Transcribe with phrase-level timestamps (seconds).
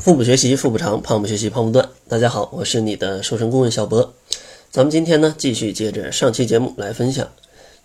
[0.00, 1.86] 腹部学习腹部长，胖不学习胖不断。
[2.08, 4.14] 大家好，我是你的瘦身顾问小博。
[4.70, 7.30] 咱们今天呢，继续接着上期节目来分享，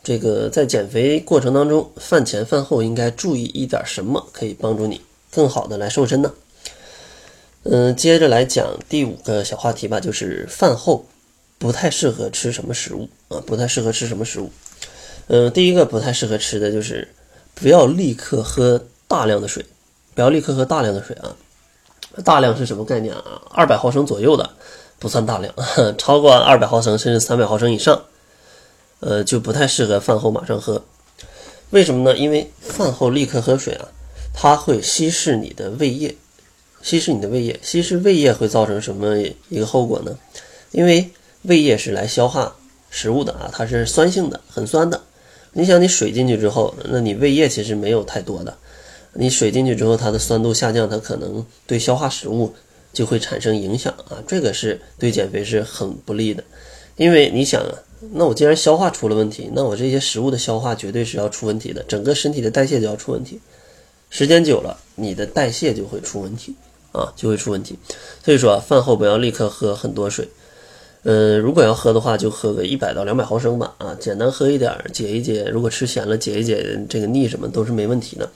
[0.02, 6.32] 这个在减肥过程当中，饭前饭后应该注意一点什么，可以帮助你更好的来瘦身呢？
[7.64, 11.06] 嗯，接着来讲第五个小话题吧，就是饭后
[11.58, 13.44] 不太适合吃什么食物啊？
[13.46, 14.50] 不太适合吃什么食物？
[15.28, 17.10] 嗯，第一个不太适合吃的就是
[17.54, 19.66] 不要立刻喝大量的水，
[20.14, 21.36] 不要立刻喝大量的水啊。
[22.24, 23.42] 大量是什么概念啊？
[23.52, 24.50] 二百毫升左右的
[25.00, 25.54] 不算大量，
[25.98, 28.02] 超过二百毫升甚至三百毫升以上，
[29.00, 30.84] 呃，就不太适合饭后马上喝。
[31.72, 32.18] 为什么呢？
[32.18, 33.88] 因为饭后立刻喝水啊，
[34.34, 36.16] 它会稀释你的胃液，
[36.82, 39.18] 稀释你的胃液，稀释胃液会造成什么
[39.50, 40.18] 一个后果呢？
[40.72, 41.10] 因为
[41.42, 42.56] 胃液是来消化
[42.90, 45.02] 食物的啊，它是酸性的，很酸的。
[45.54, 48.58] 你想，你水进去之后，那你胃液其实没有太多的。
[49.18, 52.54] 你水进去之后，它的酸度下降，它可能对消化食物
[52.94, 56.44] 就会产生影响啊，这个是对减肥是很不利的。
[56.98, 57.74] 因为你想啊，
[58.14, 63.40] 那我既然消化出了问题，那我这些食物的消化绝对是要出问题的，整个身体的代谢就要出问题。
[64.10, 66.54] 时间久了，你的代谢就会出问题
[66.92, 67.78] 啊，就会出问题。
[68.24, 70.30] 所以说，饭后不要立刻喝很多水，
[71.04, 78.30] 呃，如果要喝的话，就喝个一百到两百毫升吧，啊，简单喝一点解一解，如果吃咸了解一解这个腻什么都是没问题的。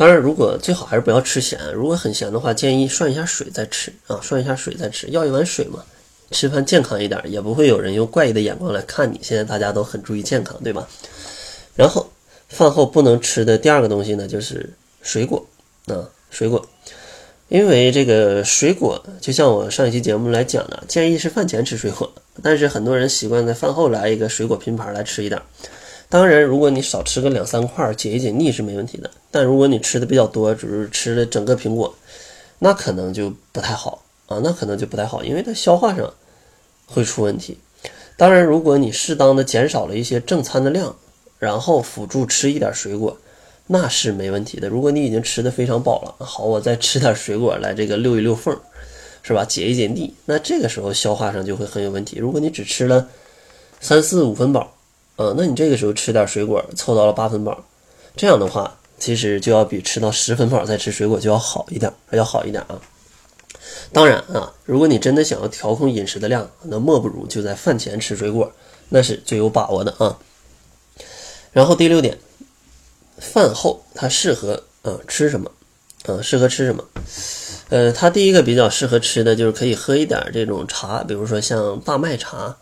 [0.00, 1.60] 当然，如果最好还是不要吃咸。
[1.74, 5.84] 如果很咸的话，建议涮一下水再吃啊，涮一下水再吃，要一碗水嘛。
[6.30, 9.20] 吃饭健康一点，也不会有人用怪异的眼光来看你。
[9.20, 10.88] 现在大家都很注意健康，对吧？
[11.74, 12.10] 然后
[12.48, 14.70] 饭后不能吃的第二个东西呢，就是
[15.02, 15.46] 水果
[15.88, 16.66] 啊，水果。
[17.48, 22.10] 因为这个水果，就像我上一期节目来讲的，建议是饭前吃水果，
[22.42, 25.42] 但是很多人习惯在饭后来一个水果拼盘来吃一点。
[26.10, 29.08] 当然，如果你少吃个两三块，解一解腻是没问题的。
[29.30, 31.94] 但如果你吃的比较多，只是吃了整个苹果，
[32.58, 36.12] 那可能就不太好啊，那可能就不太好，因为它消化上
[36.86, 37.58] 会出问题。
[38.16, 40.96] 当然，如果你适当的减少了一些正餐的量，
[41.38, 43.16] 然后辅助吃一点水果，
[43.68, 44.68] 那是没问题的。
[44.68, 48.58] 如果你已经吃的非常饱了，好，我再吃点水果来这个溜一溜缝，
[49.22, 49.44] 是吧？
[49.44, 52.18] 解一解腻，那这个时候消化上就会很有问题。
[52.18, 53.06] 如果你只吃了
[53.80, 54.74] 三四五分饱。
[55.22, 57.62] 嗯，那你这个时候吃点水果，凑到了八分饱，
[58.16, 62.80] 这样的话，其实就要比吃到十分饱再吃水果就要好一点，要好一点啊。
[63.92, 68.50] 当然啊，如果你真的想要调控饮食的量，那莫不如就在饭前吃水果，
[68.88, 70.18] 那是最有把握的啊。
[71.52, 72.16] 然后第六点，
[73.18, 75.50] 饭后它适合啊吃什么？
[76.06, 76.82] 啊，适合吃什么？
[77.68, 82.56] 呃，它第一个比较适合吃的就是可以喝一点这种茶，比如说像大麦茶。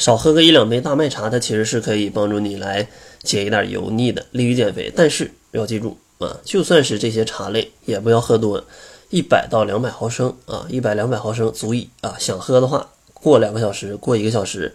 [0.00, 2.88] 少喝个一两杯大麦茶，它其实是可以帮助你来
[3.22, 4.90] 解一点油腻的，利于减肥。
[4.96, 8.64] 但是要记住啊，就算是这些茶类，也不要喝多，
[9.10, 12.16] 一百到两百毫升啊，一百两百毫升足以啊。
[12.18, 14.74] 想喝的话，过两个小时，过一个小时，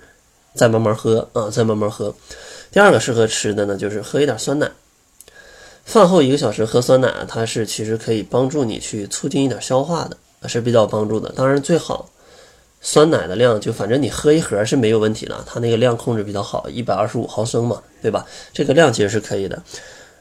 [0.54, 2.14] 再慢慢喝啊，再慢慢喝。
[2.72, 4.70] 第二个适合吃的呢，就是喝一点酸奶。
[5.86, 11.34] 饭后一个小时喝酸奶，它是其实可以帮助你去促进一点消化的，是比较帮助的。
[11.36, 12.08] 当然最好。
[12.88, 18.24] 酸奶的量就反正你喝一盒是没有问题的，它那个量控制比较好，一百二十五毫升嘛，对吧？
[18.54, 19.64] 这个量其实是可以的。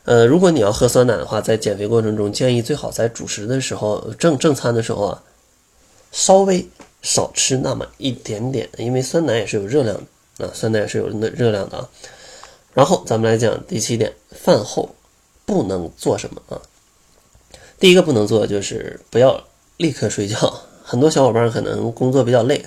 [0.06, 5.22] 呃，如果你要喝酸奶的话，在减肥过程中，建议最好在主食的时候、正正餐的时候啊，
[6.10, 6.66] 稍微
[7.02, 9.94] 少吃那么一点点，因为酸奶也是有热量
[10.38, 11.86] 的啊，酸奶也是有热热量的啊。
[12.72, 14.94] 然后咱们来讲第七点，饭后
[15.44, 16.56] 不能做什么啊？
[17.78, 19.44] 第一个不能做就是不要
[19.76, 20.62] 立刻睡觉。
[20.86, 22.62] 很多小伙伴可能工作比较累，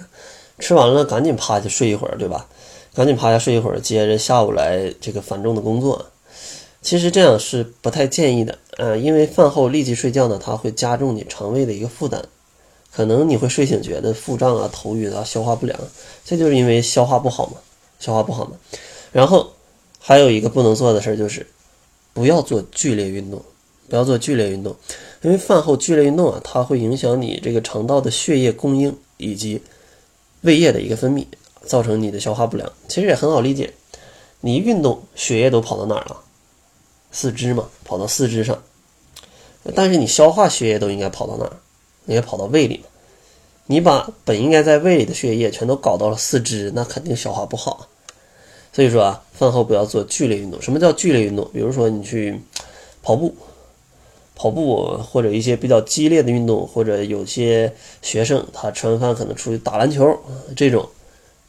[0.57, 2.47] 吃完了赶紧趴下睡一会儿，对吧？
[2.95, 6.07] 赶紧趴下睡一会儿，接着下午来这个繁重的工作。
[6.81, 12.23] 其实这样是不太建议的，呃，因为饭后立即睡觉呢，它会加重你肠胃的一个负担，
[12.91, 15.79] 可能你会睡醒觉得腹胀啊、头晕啊、消化不良，
[16.25, 17.57] 这就是因为消化不好嘛，
[17.99, 18.53] 消化不好嘛。
[19.11, 19.51] 然后
[19.99, 21.45] 还有一个不能做的事儿就是，
[22.13, 23.39] 不要做剧烈运动。
[23.89, 24.75] 不要做剧烈运动，
[25.23, 29.61] 因为饭后剧烈运动啊，它会影响你这个肠道的血液供应以及
[30.41, 31.25] 胃液的一个分泌，
[31.65, 32.71] 造成你的消化不良。
[32.87, 33.73] 其实也很好理解，
[34.41, 36.21] 你一运动，血液都跑到哪儿了？
[37.11, 38.61] 四肢嘛，跑到四肢上。
[39.73, 41.57] 但是你消化血液都应该跑到哪儿？
[42.05, 42.83] 应该跑到胃里嘛。
[43.65, 47.87] 你把本应该在胃里的血液全都搞到了四肢，那肯定消化不好。
[48.71, 50.61] 所以说啊，饭后不要做剧烈运动。
[50.61, 51.49] 什么叫剧烈运动？
[51.51, 52.39] 比如说你去
[53.01, 53.35] 跑步。
[54.37, 57.73] 跑步或者一些比较激烈的运动，或者有些
[58.03, 60.15] 学生他吃完饭可能出去打篮球，
[60.55, 60.87] 这种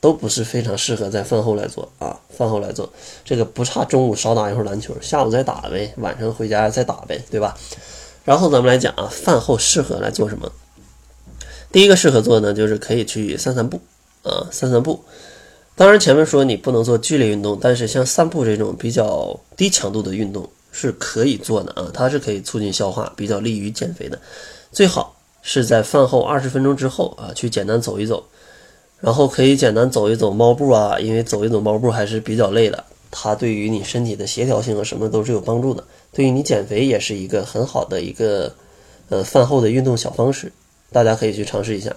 [0.01, 2.19] 都不是非常适合在饭后来做啊。
[2.31, 2.89] 饭后来做
[3.25, 7.55] 这个不差中午少打一会儿篮球，下午再打呗，晚上回家再打呗，对吧？
[8.25, 10.51] 然后咱们来讲啊，饭后适合来做什么？
[11.71, 13.81] 第一个适合做呢，就是可以去散散步
[14.23, 15.05] 啊，散散步。
[15.75, 24.19] 当然前面说你不能做剧烈运动，但是像散步这种比较低强度的运动是可以做的啊，它是可以促进消化，比较利于减肥的。
[24.73, 28.25] 最好是在饭后二十分钟之后啊，去简单走一走，
[29.01, 32.85] 然后可以简单走一走猫步啊，因为走一走猫步还是比较累的。
[33.11, 35.83] 它对于你身体的协调性啊什么都是有帮助的，
[36.13, 38.53] 对于你减肥也是一个很好的一个
[39.09, 40.53] 呃饭后的运动小方式，
[40.93, 41.97] 大家可以去尝试一下。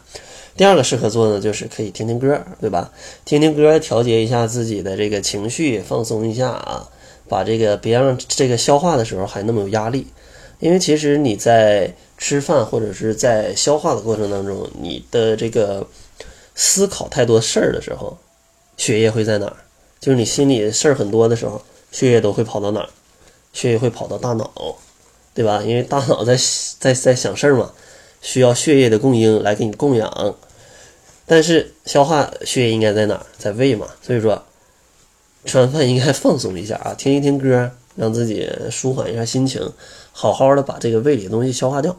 [0.55, 2.91] 第二个适合做的就是可以听听歌，对吧？
[3.25, 6.89] 听听歌调节一下自己的这个情绪，放松一下啊，
[7.31, 10.05] 把这个别让这个消化的时候还那么有压力，
[10.59, 15.87] 因为其实你在吃饭或者是在消化的过程当中，你的这个
[16.55, 18.17] 思考太多事儿的时候，
[18.75, 19.55] 血液会在哪儿？
[20.01, 22.89] 就是你心里事儿很多的时候，血液都会跑到哪儿？
[23.53, 24.51] 血液会跑到大脑，
[25.33, 25.63] 对吧？
[25.65, 26.37] 因为大脑在
[26.79, 27.71] 在在想事儿嘛，
[28.21, 30.35] 需要血液的供应来给你供养。
[31.25, 33.25] 但是消化血液应该在哪儿？
[33.37, 33.87] 在胃嘛。
[34.01, 34.43] 所以说，
[35.45, 39.71] 吃完饭应该放松一下啊， 听一听歌，让自己舒缓一下心情，
[40.11, 41.95] 好好的把这个胃里的东西消化掉。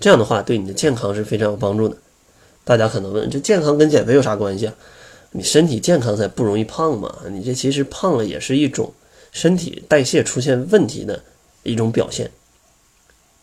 [0.00, 1.96] 这样的话，对你的健康是非常有帮助的。
[2.64, 4.74] 大家可能问，这健康跟减肥有啥关系啊？
[5.32, 7.14] 你身体健康才不容易胖嘛？
[7.30, 8.92] 你这其实胖了也是一种
[9.32, 11.22] 身体代谢出现问题的
[11.64, 12.30] 一种表现。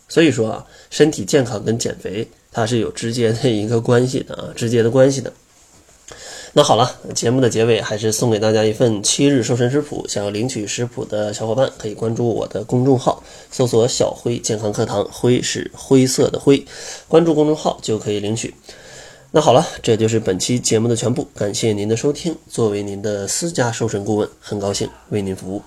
[0.07, 5.33] 所以说啊，身体健康跟减肥它是有直接的一个关系的啊，直接的关系的。
[6.57, 10.05] 那好了，节目的结尾还是送给大家一份七日瘦身食谱。
[10.07, 13.21] 想要领取食谱的小伙伴可以关注我的公众号，
[13.51, 16.65] 搜索“小辉健康课堂”，辉是灰色的灰，
[17.09, 18.55] 关注公众号就可以领取。
[19.31, 21.27] 那好了，这就是本期节目的全部。
[21.35, 22.33] 感谢您的收听。
[22.49, 25.61] 作为您的私家瘦身顾问，很高兴为您服务。